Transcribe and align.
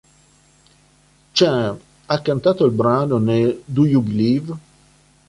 Cher 1.31 1.77
ha 2.07 2.19
cantato 2.23 2.65
il 2.65 2.71
brano 2.71 3.19
nel 3.19 3.61
"Do 3.63 3.85
You 3.85 4.01
Believe? 4.01 4.53